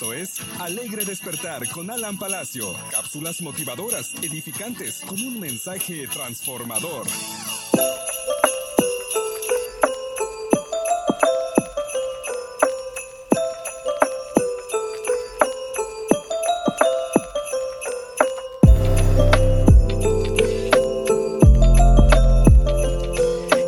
Esto 0.00 0.14
es 0.14 0.40
Alegre 0.60 1.04
Despertar 1.04 1.68
con 1.68 1.90
Alan 1.90 2.16
Palacio. 2.18 2.74
Cápsulas 2.90 3.42
motivadoras, 3.42 4.14
edificantes, 4.22 5.02
con 5.06 5.20
un 5.20 5.38
mensaje 5.38 6.08
transformador. 6.08 7.06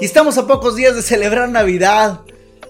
Y 0.01 0.05
estamos 0.07 0.39
a 0.39 0.47
pocos 0.47 0.77
días 0.77 0.97
de 0.97 1.03
celebrar 1.03 1.51
Navidad. 1.51 2.23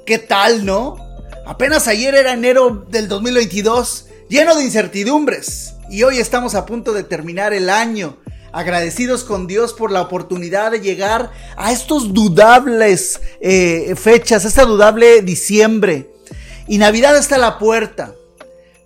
¿Qué 0.04 0.18
tal, 0.18 0.64
no? 0.64 1.01
Apenas 1.44 1.88
ayer 1.88 2.14
era 2.14 2.32
enero 2.32 2.86
del 2.88 3.08
2022, 3.08 4.06
lleno 4.28 4.54
de 4.54 4.62
incertidumbres. 4.62 5.74
Y 5.90 6.04
hoy 6.04 6.18
estamos 6.18 6.54
a 6.54 6.66
punto 6.66 6.92
de 6.92 7.02
terminar 7.02 7.52
el 7.52 7.68
año, 7.68 8.16
agradecidos 8.52 9.24
con 9.24 9.48
Dios 9.48 9.72
por 9.72 9.90
la 9.90 10.02
oportunidad 10.02 10.70
de 10.70 10.80
llegar 10.80 11.32
a 11.56 11.72
estos 11.72 12.14
dudables 12.14 13.20
eh, 13.40 13.94
fechas, 13.96 14.44
esta 14.44 14.64
dudable 14.64 15.22
diciembre. 15.22 16.10
Y 16.68 16.78
Navidad 16.78 17.16
está 17.16 17.34
a 17.34 17.38
la 17.38 17.58
puerta. 17.58 18.14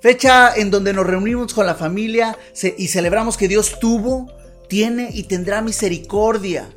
Fecha 0.00 0.54
en 0.56 0.70
donde 0.70 0.94
nos 0.94 1.06
reunimos 1.06 1.52
con 1.52 1.66
la 1.66 1.74
familia 1.74 2.38
y 2.78 2.88
celebramos 2.88 3.36
que 3.36 3.48
Dios 3.48 3.78
tuvo, 3.80 4.32
tiene 4.68 5.10
y 5.12 5.24
tendrá 5.24 5.60
misericordia. 5.60 6.70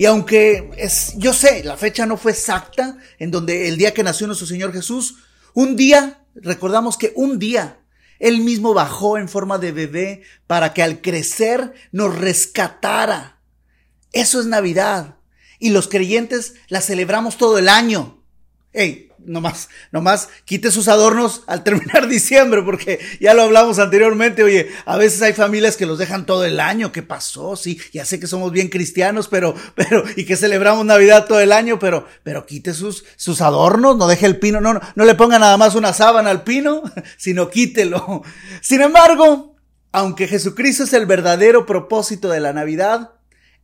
Y 0.00 0.06
aunque 0.06 0.70
es, 0.78 1.12
yo 1.18 1.34
sé, 1.34 1.62
la 1.62 1.76
fecha 1.76 2.06
no 2.06 2.16
fue 2.16 2.32
exacta, 2.32 2.96
en 3.18 3.30
donde 3.30 3.68
el 3.68 3.76
día 3.76 3.92
que 3.92 4.02
nació 4.02 4.26
nuestro 4.26 4.46
Señor 4.46 4.72
Jesús, 4.72 5.16
un 5.52 5.76
día, 5.76 6.24
recordamos 6.34 6.96
que 6.96 7.12
un 7.16 7.38
día, 7.38 7.80
Él 8.18 8.40
mismo 8.40 8.72
bajó 8.72 9.18
en 9.18 9.28
forma 9.28 9.58
de 9.58 9.72
bebé 9.72 10.22
para 10.46 10.72
que 10.72 10.82
al 10.82 11.02
crecer 11.02 11.74
nos 11.92 12.16
rescatara. 12.16 13.42
Eso 14.14 14.40
es 14.40 14.46
Navidad. 14.46 15.16
Y 15.58 15.68
los 15.68 15.86
creyentes 15.86 16.54
la 16.68 16.80
celebramos 16.80 17.36
todo 17.36 17.58
el 17.58 17.68
año. 17.68 18.24
Hey, 18.72 19.09
nomás, 19.24 19.68
nomás 19.92 20.28
quite 20.44 20.70
sus 20.70 20.88
adornos 20.88 21.42
al 21.46 21.62
terminar 21.62 22.08
diciembre, 22.08 22.62
porque 22.62 23.00
ya 23.20 23.34
lo 23.34 23.42
hablamos 23.42 23.78
anteriormente, 23.78 24.42
oye, 24.42 24.70
a 24.84 24.96
veces 24.96 25.22
hay 25.22 25.32
familias 25.32 25.76
que 25.76 25.86
los 25.86 25.98
dejan 25.98 26.26
todo 26.26 26.44
el 26.44 26.60
año, 26.60 26.92
¿qué 26.92 27.02
pasó? 27.02 27.56
Sí, 27.56 27.80
ya 27.92 28.04
sé 28.04 28.20
que 28.20 28.26
somos 28.26 28.52
bien 28.52 28.68
cristianos, 28.68 29.28
pero, 29.28 29.54
pero, 29.74 30.04
y 30.16 30.24
que 30.24 30.36
celebramos 30.36 30.84
Navidad 30.84 31.26
todo 31.26 31.40
el 31.40 31.52
año, 31.52 31.78
pero, 31.78 32.06
pero 32.22 32.46
quite 32.46 32.74
sus, 32.74 33.04
sus 33.16 33.40
adornos, 33.40 33.96
no 33.96 34.06
deje 34.06 34.26
el 34.26 34.38
pino, 34.38 34.60
no, 34.60 34.74
no, 34.74 34.80
no 34.94 35.04
le 35.04 35.14
ponga 35.14 35.38
nada 35.38 35.56
más 35.56 35.74
una 35.74 35.92
sábana 35.92 36.30
al 36.30 36.44
pino, 36.44 36.82
sino 37.16 37.50
quítelo. 37.50 38.22
Sin 38.60 38.80
embargo, 38.82 39.56
aunque 39.92 40.28
Jesucristo 40.28 40.84
es 40.84 40.92
el 40.92 41.06
verdadero 41.06 41.66
propósito 41.66 42.28
de 42.28 42.40
la 42.40 42.52
Navidad, 42.52 43.10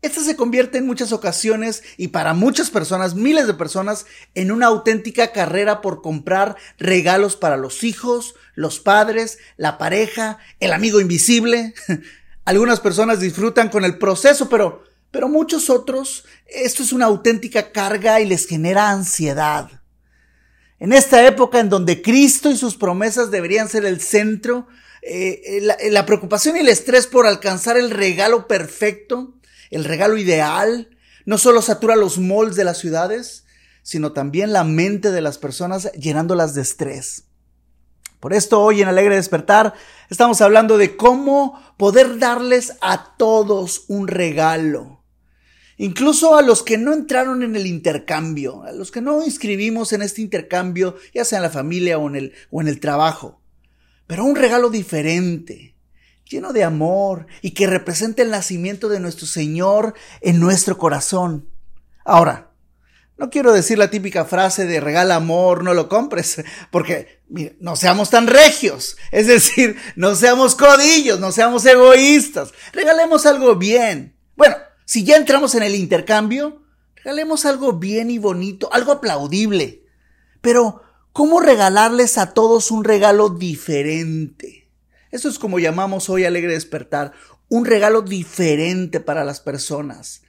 esta 0.03 0.23
se 0.23 0.37
convierte 0.37 0.79
en 0.79 0.87
muchas 0.87 1.13
ocasiones 1.13 1.83
y 1.97 2.09
para 2.09 2.35
muchas 2.35 2.71
personas, 2.71 3.15
miles 3.15 3.47
de 3.47 3.55
personas, 3.55 4.07
en 4.35 4.53
una 4.53 4.67
auténtica 4.67 5.33
carrera 5.33 5.81
por 5.81 6.03
comprar 6.03 6.57
regalos 6.79 7.37
para 7.37 7.57
los 7.57 7.83
hijos, 7.83 8.35
los 8.55 8.79
padres, 8.79 9.39
la 9.57 9.79
pareja, 9.79 10.39
el 10.61 10.73
amigo 10.73 11.01
invisible. 11.01 11.75
Algunas 12.45 12.79
personas 12.81 13.21
disfrutan 13.21 13.69
con 13.69 13.85
el 13.85 13.99
proceso, 13.99 14.49
pero, 14.49 14.85
pero 15.11 15.29
muchos 15.29 15.71
otros, 15.71 16.25
esto 16.47 16.83
es 16.83 16.93
una 16.93 17.07
auténtica 17.07 17.73
carga 17.73 18.21
y 18.21 18.27
les 18.27 18.47
genera 18.47 18.91
ansiedad. 18.91 19.83
En 20.79 20.93
esta 20.93 21.27
época 21.27 21.59
en 21.59 21.71
donde 21.71 22.03
Cristo 22.03 22.51
y 22.51 22.57
sus 22.57 22.77
promesas 22.77 23.31
deberían 23.31 23.69
ser 23.69 23.87
el 23.87 24.01
centro, 24.01 24.69
eh, 25.03 25.61
la, 25.63 25.77
la 25.91 26.07
preocupación 26.07 26.57
y 26.57 26.61
el 26.61 26.69
estrés 26.69 27.07
por 27.07 27.27
alcanzar 27.27 27.77
el 27.77 27.91
regalo 27.91 28.47
perfecto, 28.47 29.36
el 29.71 29.85
regalo 29.85 30.17
ideal 30.17 30.91
no 31.25 31.39
solo 31.39 31.61
satura 31.61 31.97
los 31.97 32.19
moldes 32.19 32.57
de 32.57 32.65
las 32.65 32.79
ciudades, 32.79 33.45
sino 33.83 34.13
también 34.13 34.53
la 34.53 34.65
mente 34.65 35.13
de 35.13 35.21
las 35.21 35.39
personas 35.39 35.93
llenándolas 35.93 36.55
de 36.55 36.63
estrés. 36.63 37.25
Por 38.21 38.33
esto 38.33 38.61
hoy 38.61 38.83
en 38.83 38.89
Alegre 38.89 39.17
Despertar 39.17 39.75
estamos 40.11 40.41
hablando 40.41 40.79
de 40.79 40.97
cómo 40.97 41.63
poder 41.77 42.19
darles 42.19 42.73
a 42.81 43.17
todos 43.17 43.85
un 43.89 44.09
regalo. 44.09 45.05
Incluso 45.77 46.37
a 46.37 46.43
los 46.43 46.63
que 46.63 46.79
no 46.79 46.95
entraron 46.95 47.43
en 47.43 47.55
el 47.55 47.67
intercambio, 47.67 48.63
a 48.63 48.73
los 48.73 48.91
que 48.91 49.03
no 49.03 49.23
inscribimos 49.23 49.93
en 49.93 50.03
este 50.03 50.23
intercambio, 50.23 50.97
ya 51.15 51.25
sea 51.25 51.39
en 51.39 51.43
la 51.43 51.51
familia 51.51 51.99
o 51.99 52.09
en 52.09 52.17
el, 52.17 52.33
o 52.51 52.63
en 52.63 52.69
el 52.69 52.81
trabajo. 52.81 53.43
Pero 54.07 54.25
un 54.25 54.37
regalo 54.37 54.71
diferente, 54.71 55.76
lleno 56.29 56.53
de 56.53 56.65
amor 56.65 57.27
y 57.41 57.53
que 57.53 57.67
represente 57.67 58.23
el 58.23 58.31
nacimiento 58.31 58.89
de 58.89 59.01
nuestro 59.01 59.27
Señor 59.27 59.95
en 60.21 60.41
nuestro 60.41 60.77
corazón. 60.77 61.49
Ahora, 62.05 62.51
no 63.17 63.31
quiero 63.31 63.53
decir 63.53 63.79
la 63.79 63.91
típica 63.91 64.27
frase 64.27 64.67
de 64.67 64.81
regala 64.81 65.15
amor, 65.15 65.65
no 65.65 65.73
lo 65.73 65.89
compres, 65.89 66.45
porque 66.71 67.21
no 67.61 67.77
seamos 67.77 68.11
tan 68.11 68.27
regios, 68.27 68.97
es 69.11 69.27
decir, 69.27 69.77
no 69.97 70.15
seamos 70.15 70.55
codillos, 70.55 71.19
no 71.19 71.33
seamos 71.33 71.65
egoístas, 71.65 72.53
regalemos 72.73 73.25
algo 73.25 73.57
bien. 73.57 74.17
Bueno, 74.37 74.57
si 74.85 75.05
ya 75.05 75.17
entramos 75.17 75.55
en 75.55 75.63
el 75.63 75.75
intercambio, 75.75 76.63
regalemos 76.97 77.47
algo 77.47 77.73
bien 77.75 78.11
y 78.11 78.19
bonito, 78.19 78.69
algo 78.73 78.93
aplaudible. 78.93 79.85
Pero, 80.43 80.83
¿cómo 81.13 81.41
regalarles 81.41 82.19
a 82.19 82.35
todos 82.35 82.71
un 82.71 82.85
regalo 82.85 83.31
diferente? 83.31 84.66
Eso 85.17 85.31
es 85.31 85.39
como 85.39 85.59
llamamos 85.59 86.11
hoy 86.11 86.27
Alegre 86.27 86.53
Despertar, 86.53 87.13
un 87.49 87.65
regalo 87.65 88.03
diferente 88.03 89.01
para 89.01 89.25
las 89.25 89.41
personas. 89.41 90.21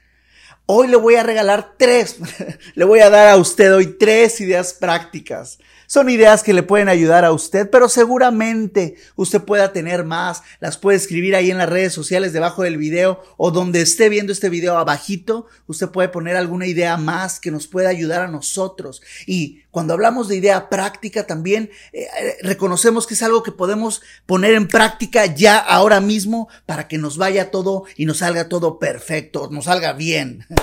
Hoy 0.64 0.88
le 0.88 0.96
voy 0.96 1.16
a 1.16 1.22
regalar 1.22 1.74
tres, 1.76 2.16
le 2.74 2.84
voy 2.86 3.00
a 3.00 3.10
dar 3.10 3.28
a 3.28 3.36
usted 3.36 3.74
hoy 3.74 3.98
tres 3.98 4.40
ideas 4.40 4.72
prácticas 4.72 5.58
son 5.88 6.10
ideas 6.10 6.42
que 6.42 6.52
le 6.52 6.62
pueden 6.62 6.90
ayudar 6.90 7.24
a 7.24 7.32
usted, 7.32 7.70
pero 7.70 7.88
seguramente 7.88 8.96
usted 9.16 9.40
pueda 9.40 9.72
tener 9.72 10.04
más. 10.04 10.42
Las 10.60 10.76
puede 10.76 10.98
escribir 10.98 11.34
ahí 11.34 11.50
en 11.50 11.56
las 11.56 11.70
redes 11.70 11.94
sociales 11.94 12.34
debajo 12.34 12.62
del 12.62 12.76
video 12.76 13.22
o 13.38 13.50
donde 13.50 13.80
esté 13.80 14.10
viendo 14.10 14.30
este 14.30 14.50
video 14.50 14.76
abajito. 14.76 15.46
Usted 15.66 15.88
puede 15.88 16.10
poner 16.10 16.36
alguna 16.36 16.66
idea 16.66 16.98
más 16.98 17.40
que 17.40 17.50
nos 17.50 17.66
pueda 17.66 17.88
ayudar 17.88 18.20
a 18.20 18.28
nosotros. 18.28 19.00
Y 19.26 19.62
cuando 19.78 19.94
hablamos 19.94 20.26
de 20.26 20.34
idea 20.34 20.68
práctica 20.68 21.24
también 21.24 21.70
eh, 21.92 22.08
eh, 22.20 22.36
reconocemos 22.42 23.06
que 23.06 23.14
es 23.14 23.22
algo 23.22 23.44
que 23.44 23.52
podemos 23.52 24.02
poner 24.26 24.54
en 24.54 24.66
práctica 24.66 25.24
ya 25.26 25.56
ahora 25.56 26.00
mismo 26.00 26.48
para 26.66 26.88
que 26.88 26.98
nos 26.98 27.16
vaya 27.16 27.52
todo 27.52 27.84
y 27.96 28.04
nos 28.04 28.18
salga 28.18 28.48
todo 28.48 28.80
perfecto, 28.80 29.50
nos 29.52 29.66
salga 29.66 29.92
bien. 29.92 30.44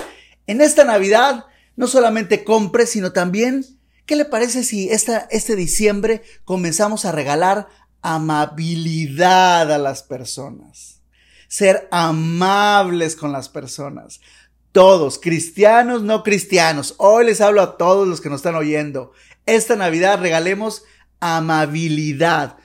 En 0.48 0.60
esta 0.60 0.84
Navidad 0.84 1.46
no 1.76 1.86
solamente 1.86 2.44
compre, 2.44 2.86
sino 2.86 3.12
también 3.12 3.64
¿Qué 4.04 4.16
le 4.16 4.26
parece 4.26 4.64
si 4.64 4.90
esta, 4.90 5.26
este 5.30 5.56
diciembre 5.56 6.22
comenzamos 6.44 7.06
a 7.06 7.10
regalar 7.10 7.68
amabilidad 8.02 9.72
a 9.72 9.78
las 9.78 10.02
personas? 10.02 11.00
Ser 11.48 11.88
amables 11.90 13.16
con 13.16 13.32
las 13.32 13.48
personas. 13.48 14.20
Todos, 14.72 15.18
cristianos, 15.18 16.02
no 16.02 16.22
cristianos. 16.22 16.94
Hoy 16.98 17.26
les 17.26 17.40
hablo 17.40 17.62
a 17.62 17.76
todos 17.76 18.06
los 18.06 18.20
que 18.20 18.28
nos 18.28 18.40
están 18.40 18.56
oyendo. 18.56 19.12
Esta 19.46 19.76
Navidad 19.76 20.20
regalemos 20.20 20.84
amabilidad. 21.20 22.58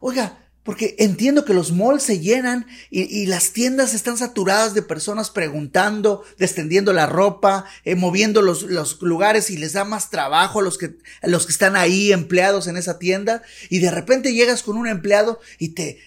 Oiga, 0.00 0.38
porque 0.68 0.96
entiendo 0.98 1.46
que 1.46 1.54
los 1.54 1.72
malls 1.72 2.02
se 2.02 2.20
llenan 2.20 2.66
y, 2.90 3.24
las 3.24 3.52
tiendas 3.52 3.94
están 3.94 4.18
saturadas 4.18 4.74
de 4.74 4.82
personas 4.82 5.30
preguntando, 5.30 6.24
descendiendo 6.36 6.92
la 6.92 7.06
ropa, 7.06 7.64
eh, 7.84 7.94
moviendo 7.94 8.42
los, 8.42 8.64
los, 8.64 9.00
lugares 9.00 9.48
y 9.48 9.56
les 9.56 9.72
da 9.72 9.84
más 9.84 10.10
trabajo 10.10 10.60
a 10.60 10.62
los 10.62 10.76
que, 10.76 10.98
a 11.22 11.26
los 11.26 11.46
que 11.46 11.52
están 11.52 11.74
ahí 11.74 12.12
empleados 12.12 12.66
en 12.66 12.76
esa 12.76 12.98
tienda. 12.98 13.40
Y 13.70 13.78
de 13.78 13.90
repente 13.90 14.34
llegas 14.34 14.62
con 14.62 14.76
un 14.76 14.86
empleado 14.86 15.40
y 15.58 15.70
te, 15.70 16.00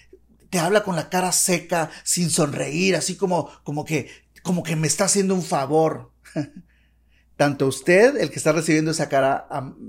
te 0.51 0.59
habla 0.59 0.83
con 0.83 0.95
la 0.95 1.09
cara 1.09 1.31
seca, 1.31 1.89
sin 2.03 2.29
sonreír, 2.29 2.95
así 2.95 3.15
como, 3.15 3.49
como 3.63 3.83
que, 3.83 4.11
como 4.43 4.63
que 4.63 4.75
me 4.75 4.87
está 4.87 5.05
haciendo 5.05 5.35
un 5.35 5.43
favor. 5.43 6.11
tanto 7.41 7.65
usted, 7.65 8.17
el 8.17 8.29
que 8.29 8.35
está 8.35 8.51
recibiendo 8.51 8.91
esa 8.91 9.09
cara 9.09 9.47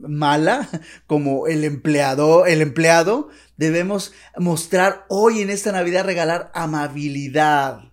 mala, 0.08 0.70
como 1.06 1.46
el 1.48 1.64
empleado, 1.64 2.46
el 2.46 2.62
empleado, 2.62 3.28
debemos 3.58 4.14
mostrar 4.38 5.04
hoy 5.10 5.42
en 5.42 5.50
esta 5.50 5.70
Navidad 5.70 6.06
regalar 6.06 6.50
amabilidad. 6.54 7.92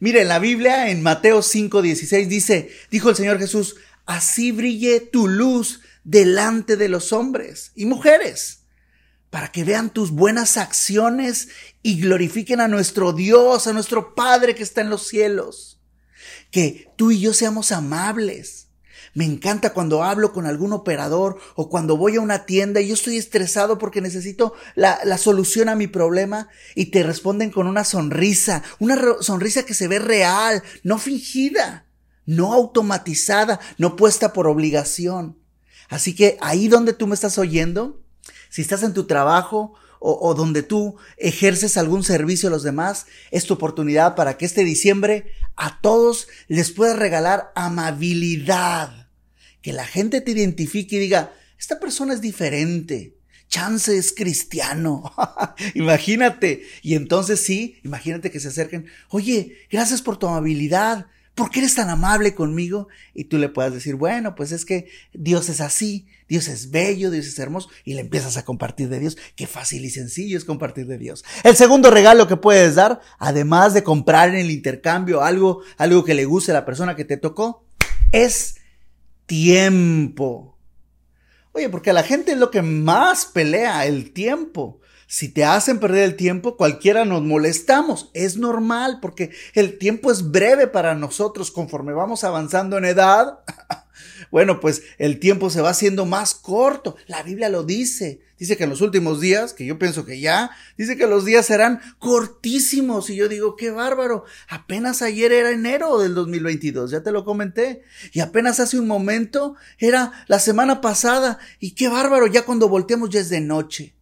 Mire, 0.00 0.20
en 0.20 0.28
la 0.28 0.38
Biblia, 0.38 0.90
en 0.90 1.02
Mateo 1.02 1.40
5:16 1.40 2.26
dice, 2.26 2.70
dijo 2.90 3.08
el 3.08 3.16
Señor 3.16 3.38
Jesús, 3.38 3.76
así 4.04 4.52
brille 4.52 5.00
tu 5.00 5.28
luz 5.28 5.80
delante 6.04 6.76
de 6.76 6.90
los 6.90 7.14
hombres 7.14 7.72
y 7.74 7.86
mujeres, 7.86 8.61
para 9.32 9.50
que 9.50 9.64
vean 9.64 9.90
tus 9.90 10.10
buenas 10.12 10.58
acciones 10.58 11.48
y 11.82 11.98
glorifiquen 12.00 12.60
a 12.60 12.68
nuestro 12.68 13.14
Dios, 13.14 13.66
a 13.66 13.72
nuestro 13.72 14.14
Padre 14.14 14.54
que 14.54 14.62
está 14.62 14.82
en 14.82 14.90
los 14.90 15.08
cielos 15.08 15.72
que 16.52 16.92
tú 16.96 17.10
y 17.10 17.18
yo 17.18 17.32
seamos 17.32 17.72
amables. 17.72 18.68
Me 19.14 19.24
encanta 19.24 19.72
cuando 19.72 20.04
hablo 20.04 20.32
con 20.32 20.46
algún 20.46 20.72
operador 20.72 21.38
o 21.56 21.68
cuando 21.68 21.96
voy 21.96 22.16
a 22.16 22.20
una 22.20 22.46
tienda 22.46 22.80
y 22.80 22.88
yo 22.88 22.94
estoy 22.94 23.16
estresado 23.16 23.78
porque 23.78 24.00
necesito 24.00 24.54
la, 24.74 25.00
la, 25.04 25.18
solución 25.18 25.68
a 25.68 25.74
mi 25.74 25.86
problema 25.86 26.48
y 26.74 26.86
te 26.86 27.02
responden 27.02 27.50
con 27.50 27.66
una 27.66 27.84
sonrisa, 27.84 28.62
una 28.78 28.98
sonrisa 29.20 29.64
que 29.64 29.74
se 29.74 29.88
ve 29.88 29.98
real, 29.98 30.62
no 30.82 30.98
fingida, 30.98 31.86
no 32.26 32.52
automatizada, 32.52 33.60
no 33.78 33.96
puesta 33.96 34.32
por 34.32 34.46
obligación. 34.46 35.38
Así 35.88 36.14
que 36.14 36.38
ahí 36.40 36.68
donde 36.68 36.92
tú 36.92 37.06
me 37.06 37.14
estás 37.14 37.38
oyendo, 37.38 38.01
si 38.52 38.60
estás 38.60 38.82
en 38.82 38.92
tu 38.92 39.04
trabajo 39.04 39.72
o, 39.98 40.34
donde 40.34 40.62
tú 40.62 40.96
ejerces 41.16 41.78
algún 41.78 42.04
servicio 42.04 42.48
a 42.48 42.52
los 42.52 42.62
demás, 42.62 43.06
es 43.30 43.46
tu 43.46 43.54
oportunidad 43.54 44.14
para 44.14 44.36
que 44.36 44.44
este 44.44 44.62
diciembre 44.62 45.32
a 45.56 45.80
todos 45.80 46.28
les 46.48 46.70
puedas 46.70 46.98
regalar 46.98 47.50
amabilidad. 47.54 49.08
Que 49.62 49.72
la 49.72 49.86
gente 49.86 50.20
te 50.20 50.32
identifique 50.32 50.96
y 50.96 50.98
diga, 50.98 51.32
esta 51.58 51.80
persona 51.80 52.12
es 52.12 52.20
diferente. 52.20 53.16
Chance 53.48 53.96
es 53.96 54.12
cristiano. 54.12 55.14
imagínate. 55.74 56.62
Y 56.82 56.94
entonces 56.94 57.40
sí, 57.40 57.78
imagínate 57.82 58.30
que 58.30 58.40
se 58.40 58.48
acerquen. 58.48 58.88
Oye, 59.08 59.56
gracias 59.70 60.02
por 60.02 60.18
tu 60.18 60.26
amabilidad. 60.26 61.06
¿Por 61.34 61.50
qué 61.50 61.60
eres 61.60 61.74
tan 61.74 61.88
amable 61.88 62.34
conmigo? 62.34 62.88
Y 63.14 63.24
tú 63.24 63.38
le 63.38 63.48
puedas 63.48 63.72
decir, 63.72 63.94
bueno, 63.94 64.34
pues 64.34 64.52
es 64.52 64.64
que 64.64 64.88
Dios 65.12 65.48
es 65.48 65.60
así, 65.60 66.06
Dios 66.28 66.48
es 66.48 66.70
bello, 66.70 67.10
Dios 67.10 67.26
es 67.26 67.38
hermoso, 67.38 67.70
y 67.84 67.94
le 67.94 68.00
empiezas 68.02 68.36
a 68.36 68.44
compartir 68.44 68.88
de 68.88 69.00
Dios. 69.00 69.16
Qué 69.36 69.46
fácil 69.46 69.84
y 69.84 69.90
sencillo 69.90 70.36
es 70.36 70.44
compartir 70.44 70.86
de 70.86 70.98
Dios. 70.98 71.24
El 71.44 71.56
segundo 71.56 71.90
regalo 71.90 72.28
que 72.28 72.36
puedes 72.36 72.74
dar, 72.74 73.00
además 73.18 73.74
de 73.74 73.82
comprar 73.82 74.28
en 74.30 74.36
el 74.36 74.50
intercambio 74.50 75.22
algo, 75.22 75.62
algo 75.78 76.04
que 76.04 76.14
le 76.14 76.24
guste 76.24 76.52
a 76.52 76.54
la 76.54 76.64
persona 76.64 76.96
que 76.96 77.04
te 77.04 77.16
tocó, 77.16 77.64
es 78.12 78.56
tiempo. 79.26 80.58
Oye, 81.52 81.68
porque 81.68 81.90
a 81.90 81.94
la 81.94 82.02
gente 82.02 82.32
es 82.32 82.38
lo 82.38 82.50
que 82.50 82.62
más 82.62 83.26
pelea, 83.26 83.86
el 83.86 84.12
tiempo. 84.12 84.80
Si 85.12 85.28
te 85.28 85.44
hacen 85.44 85.78
perder 85.78 86.04
el 86.04 86.16
tiempo, 86.16 86.56
cualquiera 86.56 87.04
nos 87.04 87.20
molestamos. 87.20 88.10
Es 88.14 88.38
normal 88.38 88.98
porque 89.02 89.30
el 89.52 89.76
tiempo 89.76 90.10
es 90.10 90.30
breve 90.30 90.68
para 90.68 90.94
nosotros 90.94 91.50
conforme 91.50 91.92
vamos 91.92 92.24
avanzando 92.24 92.78
en 92.78 92.86
edad. 92.86 93.40
bueno, 94.30 94.58
pues 94.58 94.84
el 94.96 95.20
tiempo 95.20 95.50
se 95.50 95.60
va 95.60 95.68
haciendo 95.68 96.06
más 96.06 96.34
corto. 96.34 96.96
La 97.08 97.22
Biblia 97.22 97.50
lo 97.50 97.62
dice. 97.62 98.22
Dice 98.38 98.56
que 98.56 98.64
en 98.64 98.70
los 98.70 98.80
últimos 98.80 99.20
días, 99.20 99.52
que 99.52 99.66
yo 99.66 99.78
pienso 99.78 100.06
que 100.06 100.18
ya, 100.18 100.50
dice 100.78 100.96
que 100.96 101.06
los 101.06 101.26
días 101.26 101.44
serán 101.44 101.82
cortísimos. 101.98 103.10
Y 103.10 103.16
yo 103.16 103.28
digo, 103.28 103.54
qué 103.54 103.70
bárbaro. 103.70 104.24
Apenas 104.48 105.02
ayer 105.02 105.30
era 105.30 105.50
enero 105.50 105.98
del 105.98 106.14
2022, 106.14 106.90
ya 106.90 107.02
te 107.02 107.12
lo 107.12 107.26
comenté. 107.26 107.82
Y 108.14 108.20
apenas 108.20 108.60
hace 108.60 108.78
un 108.78 108.88
momento 108.88 109.56
era 109.76 110.24
la 110.26 110.38
semana 110.38 110.80
pasada. 110.80 111.38
Y 111.60 111.72
qué 111.72 111.88
bárbaro, 111.88 112.28
ya 112.28 112.46
cuando 112.46 112.70
volteamos 112.70 113.10
ya 113.10 113.20
es 113.20 113.28
de 113.28 113.42
noche. 113.42 113.94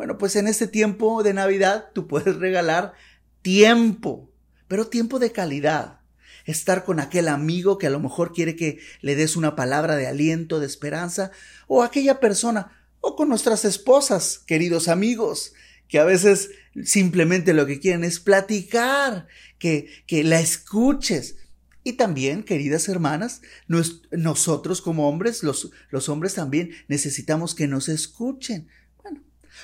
Bueno, 0.00 0.16
pues 0.16 0.34
en 0.36 0.48
este 0.48 0.66
tiempo 0.66 1.22
de 1.22 1.34
Navidad 1.34 1.90
tú 1.92 2.08
puedes 2.08 2.36
regalar 2.36 2.94
tiempo, 3.42 4.32
pero 4.66 4.86
tiempo 4.86 5.18
de 5.18 5.30
calidad. 5.30 6.00
Estar 6.46 6.86
con 6.86 7.00
aquel 7.00 7.28
amigo 7.28 7.76
que 7.76 7.86
a 7.86 7.90
lo 7.90 8.00
mejor 8.00 8.32
quiere 8.32 8.56
que 8.56 8.78
le 9.02 9.14
des 9.14 9.36
una 9.36 9.56
palabra 9.56 9.96
de 9.96 10.06
aliento, 10.06 10.58
de 10.58 10.64
esperanza, 10.64 11.32
o 11.66 11.82
aquella 11.82 12.18
persona, 12.18 12.82
o 13.02 13.14
con 13.14 13.28
nuestras 13.28 13.66
esposas, 13.66 14.38
queridos 14.38 14.88
amigos, 14.88 15.52
que 15.86 15.98
a 15.98 16.04
veces 16.04 16.48
simplemente 16.82 17.52
lo 17.52 17.66
que 17.66 17.78
quieren 17.78 18.02
es 18.02 18.20
platicar, 18.20 19.26
que, 19.58 19.90
que 20.06 20.24
la 20.24 20.40
escuches. 20.40 21.36
Y 21.84 21.94
también, 21.94 22.42
queridas 22.42 22.88
hermanas, 22.88 23.42
nosotros 23.66 24.80
como 24.80 25.10
hombres, 25.10 25.42
los, 25.42 25.72
los 25.90 26.08
hombres 26.08 26.32
también 26.32 26.70
necesitamos 26.88 27.54
que 27.54 27.66
nos 27.66 27.90
escuchen. 27.90 28.66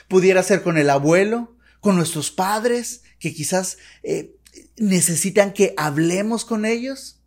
Pudiera 0.08 0.42
ser 0.42 0.62
con 0.62 0.78
el 0.78 0.90
abuelo, 0.90 1.56
con 1.80 1.96
nuestros 1.96 2.30
padres, 2.30 3.02
que 3.18 3.34
quizás 3.34 3.78
eh, 4.02 4.34
necesitan 4.76 5.52
que 5.52 5.74
hablemos 5.76 6.44
con 6.44 6.64
ellos. 6.64 7.20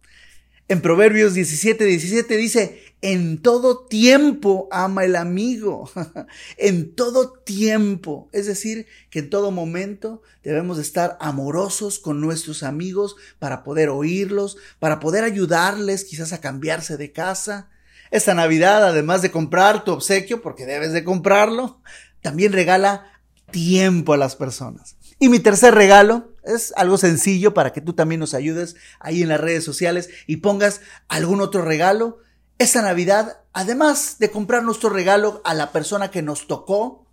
En 0.68 0.82
Proverbios 0.82 1.34
17, 1.34 1.84
17 1.84 2.38
dice, 2.38 2.90
en 3.02 3.42
todo 3.42 3.86
tiempo 3.86 4.68
ama 4.72 5.06
el 5.06 5.16
amigo, 5.16 5.90
en 6.58 6.94
todo 6.94 7.32
tiempo. 7.32 8.30
Es 8.34 8.46
decir, 8.46 8.86
que 9.10 9.20
en 9.20 9.30
todo 9.30 9.52
momento 9.52 10.22
debemos 10.44 10.78
estar 10.78 11.18
amorosos 11.22 11.98
con 11.98 12.20
nuestros 12.20 12.62
amigos 12.62 13.16
para 13.40 13.64
poder 13.64 13.90
oírlos, 13.90 14.58
para 14.80 15.00
poder 15.00 15.24
ayudarles 15.24 16.04
quizás 16.04 16.34
a 16.34 16.42
cambiarse 16.42 16.98
de 16.98 17.12
casa. 17.12 17.70
Esta 18.12 18.34
Navidad, 18.34 18.86
además 18.86 19.22
de 19.22 19.32
comprar 19.32 19.84
tu 19.84 19.92
obsequio, 19.92 20.42
porque 20.42 20.66
debes 20.66 20.94
de 20.94 21.04
comprarlo, 21.04 21.82
también 22.22 22.54
regala 22.54 23.12
tiempo 23.52 24.14
a 24.14 24.18
las 24.18 24.36
personas. 24.36 24.96
Y 25.20 25.30
mi 25.30 25.40
tercer 25.40 25.76
regalo 25.76 26.34
es 26.44 26.74
algo 26.78 26.98
sencillo 26.98 27.54
para 27.54 27.74
que 27.74 27.82
tú 27.82 27.94
también 27.94 28.20
nos 28.20 28.34
ayudes 28.34 28.76
ahí 29.00 29.22
en 29.22 29.30
las 29.30 29.42
redes 29.42 29.64
sociales 29.64 30.10
y 30.28 30.38
pongas 30.38 30.82
algún 31.08 31.42
otro 31.42 31.62
regalo. 31.62 32.20
Esta 32.58 32.82
Navidad, 32.82 33.42
además 33.54 34.18
de 34.20 34.32
comprar 34.32 34.64
nuestro 34.64 34.90
regalo 34.90 35.42
a 35.44 35.54
la 35.54 35.72
persona 35.72 36.10
que 36.10 36.22
nos 36.22 36.48
tocó, 36.48 37.08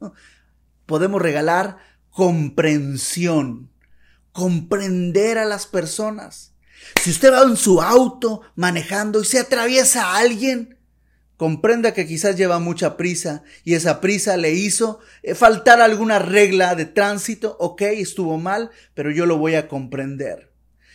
podemos 0.87 1.21
regalar 1.21 1.79
comprensión, 2.11 3.71
comprender 4.33 5.39
a 5.39 5.45
las 5.45 5.67
personas. 5.67 6.53
Si 7.03 7.11
usted 7.11 7.33
va 7.33 7.43
en 7.43 7.57
su 7.57 7.83
auto 7.83 8.43
manejando 8.55 9.21
y 9.21 9.25
se 9.25 9.41
atraviesa 9.41 10.07
a 10.07 10.19
alguien, 10.19 10.76
Comprenda 11.37 11.93
que 11.93 12.07
quizás 12.07 12.37
lleva 12.37 12.59
mucha 12.59 12.97
prisa 12.97 13.43
y 13.63 13.75
esa 13.75 14.01
prisa 14.01 14.39
le 14.39 14.53
hizo 14.53 15.01
eh, 15.23 15.35
faltar 15.35 15.83
alguna 15.83 16.19
regla 16.19 16.75
de 16.75 16.87
tránsito. 16.87 17.57
Ok, 17.61 17.83
estuvo 17.83 18.39
mal, 18.39 18.71
pero 18.95 19.11
yo 19.11 19.27
lo 19.27 19.37
voy 19.37 19.55
a 19.55 19.69
comprender. 19.69 20.51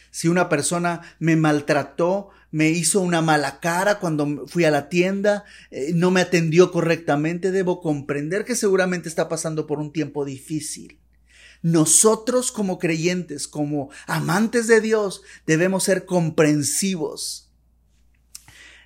Si 0.10 0.27
una 0.27 0.50
persona 0.50 1.01
me 1.19 1.36
maltrató, 1.36 2.29
me 2.50 2.69
hizo 2.69 3.01
una 3.01 3.21
mala 3.21 3.60
cara 3.60 4.00
cuando 4.00 4.48
fui 4.48 4.65
a 4.65 4.71
la 4.71 4.89
tienda, 4.89 5.45
eh, 5.69 5.91
no 5.93 6.10
me 6.10 6.21
atendió 6.21 6.71
correctamente, 6.71 7.51
debo 7.51 7.79
comprender 7.79 8.43
que 8.43 8.55
seguramente 8.55 9.10
está 9.10 9.29
pasando 9.29 9.67
por 9.67 9.79
un 9.79 9.93
tiempo 9.93 10.25
difícil. 10.25 11.00
Nosotros 11.62 12.51
como 12.51 12.79
creyentes, 12.79 13.48
como 13.48 13.91
amantes 14.07 14.65
de 14.65 14.81
Dios, 14.81 15.21
debemos 15.45 15.83
ser 15.83 16.05
comprensivos 16.05 17.50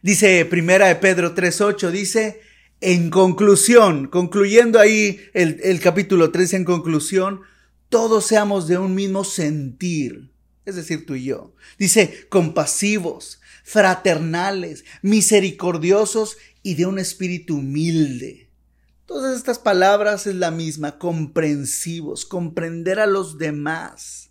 Dice 0.05 0.45
Primera 0.45 0.85
de 0.85 0.97
Pedro 0.97 1.33
3.8, 1.33 1.89
dice, 1.89 2.39
en 2.79 3.09
conclusión, 3.09 4.05
concluyendo 4.05 4.79
ahí 4.79 5.19
el, 5.33 5.59
el 5.63 5.79
capítulo 5.79 6.29
3 6.29 6.53
en 6.53 6.63
conclusión, 6.63 7.41
todos 7.89 8.27
seamos 8.27 8.67
de 8.67 8.77
un 8.77 8.93
mismo 8.93 9.23
sentir, 9.23 10.29
es 10.63 10.75
decir, 10.75 11.07
tú 11.07 11.15
y 11.15 11.23
yo. 11.23 11.55
Dice, 11.79 12.27
compasivos, 12.29 13.41
fraternales, 13.63 14.85
misericordiosos 15.01 16.37
y 16.61 16.75
de 16.75 16.85
un 16.85 16.99
espíritu 16.99 17.57
humilde. 17.57 18.51
Todas 19.07 19.35
estas 19.35 19.57
palabras 19.57 20.27
es 20.27 20.35
la 20.35 20.51
misma, 20.51 20.99
comprensivos, 20.99 22.27
comprender 22.27 22.99
a 22.99 23.07
los 23.07 23.39
demás 23.39 24.24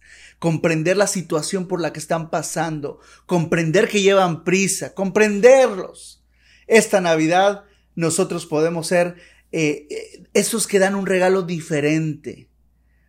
comprender 0.44 0.98
la 0.98 1.06
situación 1.06 1.66
por 1.66 1.80
la 1.80 1.94
que 1.94 1.98
están 1.98 2.28
pasando, 2.28 3.00
comprender 3.24 3.88
que 3.88 4.02
llevan 4.02 4.44
prisa, 4.44 4.92
comprenderlos. 4.92 6.22
Esta 6.66 7.00
Navidad 7.00 7.64
nosotros 7.94 8.44
podemos 8.44 8.86
ser 8.88 9.16
eh, 9.52 9.86
eh, 9.88 10.22
esos 10.34 10.66
que 10.66 10.78
dan 10.78 10.96
un 10.96 11.06
regalo 11.06 11.44
diferente, 11.44 12.50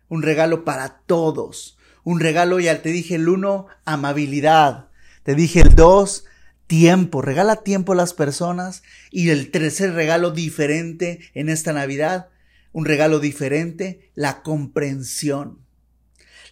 un 0.08 0.22
regalo 0.22 0.64
para 0.64 1.02
todos, 1.04 1.76
un 2.04 2.20
regalo, 2.20 2.58
ya 2.58 2.80
te 2.80 2.88
dije 2.88 3.16
el 3.16 3.28
uno, 3.28 3.66
amabilidad, 3.84 4.88
te 5.22 5.34
dije 5.34 5.60
el 5.60 5.74
dos, 5.74 6.24
tiempo, 6.66 7.20
regala 7.20 7.56
tiempo 7.56 7.92
a 7.92 7.96
las 7.96 8.14
personas 8.14 8.82
y 9.10 9.28
el 9.28 9.50
tercer 9.50 9.92
regalo 9.92 10.30
diferente 10.30 11.20
en 11.34 11.50
esta 11.50 11.74
Navidad, 11.74 12.30
un 12.72 12.86
regalo 12.86 13.18
diferente, 13.20 14.10
la 14.14 14.40
comprensión. 14.40 15.65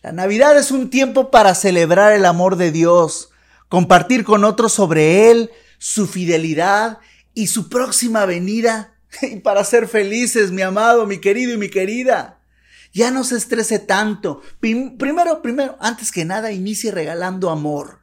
La 0.05 0.13
Navidad 0.13 0.59
es 0.59 0.71
un 0.71 0.91
tiempo 0.91 1.31
para 1.31 1.55
celebrar 1.55 2.13
el 2.13 2.27
amor 2.27 2.57
de 2.57 2.71
Dios, 2.71 3.31
compartir 3.71 4.23
con 4.23 4.45
otros 4.45 4.75
sobre 4.75 5.31
Él, 5.31 5.51
su 5.79 6.07
fidelidad 6.07 6.99
y 7.33 7.47
su 7.47 7.71
próxima 7.71 8.27
venida. 8.27 8.99
Y 9.23 9.37
para 9.37 9.65
ser 9.65 9.89
felices, 9.89 10.51
mi 10.51 10.61
amado, 10.61 11.07
mi 11.07 11.23
querido 11.23 11.55
y 11.55 11.57
mi 11.57 11.71
querida. 11.71 12.43
Ya 12.93 13.11
no 13.11 13.25
se 13.25 13.37
estrese 13.37 13.79
tanto. 13.79 14.43
Primero, 14.61 15.41
primero, 15.41 15.79
antes 15.81 16.13
que 16.13 16.27
nada, 16.27 16.53
inicie 16.53 16.91
regalando 16.91 17.49
amor. 17.49 18.01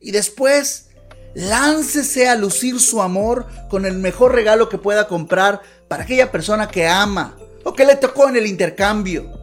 Y 0.00 0.12
después, 0.12 0.88
láncese 1.34 2.30
a 2.30 2.36
lucir 2.36 2.80
su 2.80 3.02
amor 3.02 3.46
con 3.68 3.84
el 3.84 3.98
mejor 3.98 4.32
regalo 4.34 4.70
que 4.70 4.78
pueda 4.78 5.06
comprar 5.08 5.60
para 5.88 6.04
aquella 6.04 6.32
persona 6.32 6.68
que 6.68 6.88
ama 6.88 7.36
o 7.64 7.74
que 7.74 7.84
le 7.84 7.96
tocó 7.96 8.30
en 8.30 8.36
el 8.36 8.46
intercambio 8.46 9.37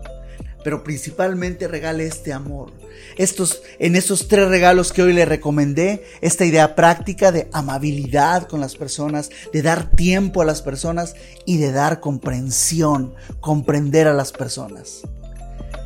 pero 0.66 0.84
principalmente 0.84 1.68
regale 1.68 2.08
este 2.08 2.34
amor. 2.34 2.72
Estos, 3.18 3.62
en 3.78 3.96
estos 3.96 4.28
tres 4.28 4.48
regalos 4.48 4.92
que 4.92 5.04
hoy 5.04 5.14
le 5.14 5.24
recomendé, 5.24 6.04
esta 6.22 6.44
idea 6.44 6.74
práctica 6.74 7.32
de 7.32 7.48
amabilidad 7.54 8.48
con 8.48 8.62
las 8.62 8.76
personas, 8.76 9.30
de 9.54 9.62
dar 9.62 9.92
tiempo 9.92 10.42
a 10.42 10.46
las 10.46 10.64
personas 10.64 11.14
y 11.46 11.58
de 11.58 11.72
dar 11.72 12.00
comprensión, 12.00 13.14
comprender 13.42 14.08
a 14.08 14.14
las 14.16 14.32
personas. 14.32 15.02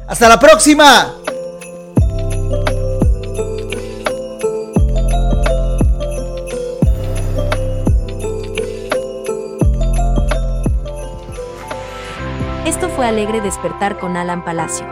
¡Hasta 0.07 0.29
la 0.29 0.39
próxima! 0.39 1.13
Fue 12.99 13.07
Alegre 13.07 13.39
Despertar 13.39 13.97
con 13.97 14.17
Alan 14.17 14.43
Palacio. 14.43 14.85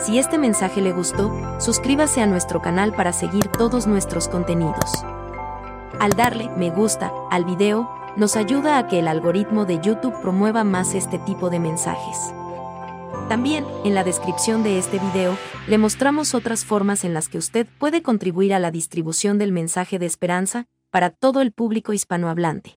Si 0.00 0.18
este 0.18 0.36
mensaje 0.36 0.82
le 0.82 0.90
gustó, 0.90 1.32
suscríbase 1.60 2.20
a 2.20 2.26
nuestro 2.26 2.60
canal 2.60 2.92
para 2.92 3.12
seguir 3.12 3.46
todos 3.46 3.86
nuestros 3.86 4.26
contenidos. 4.26 5.04
Al 6.00 6.10
darle 6.14 6.50
me 6.56 6.70
gusta 6.70 7.12
al 7.30 7.44
video, 7.44 7.88
nos 8.16 8.34
ayuda 8.34 8.78
a 8.78 8.88
que 8.88 8.98
el 8.98 9.06
algoritmo 9.06 9.64
de 9.64 9.78
YouTube 9.80 10.20
promueva 10.22 10.64
más 10.64 10.92
este 10.96 11.20
tipo 11.20 11.50
de 11.50 11.60
mensajes. 11.60 12.34
También, 13.28 13.64
en 13.84 13.94
la 13.94 14.02
descripción 14.02 14.64
de 14.64 14.80
este 14.80 14.98
video, 14.98 15.38
le 15.68 15.78
mostramos 15.78 16.34
otras 16.34 16.64
formas 16.64 17.04
en 17.04 17.14
las 17.14 17.28
que 17.28 17.38
usted 17.38 17.68
puede 17.78 18.02
contribuir 18.02 18.52
a 18.54 18.58
la 18.58 18.72
distribución 18.72 19.38
del 19.38 19.52
mensaje 19.52 20.00
de 20.00 20.06
esperanza 20.06 20.66
para 20.90 21.10
todo 21.10 21.42
el 21.42 21.52
público 21.52 21.92
hispanohablante. 21.92 22.76